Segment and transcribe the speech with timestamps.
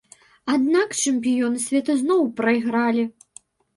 [0.53, 3.03] Аднак чэмпіёны свету зноў прайгралі!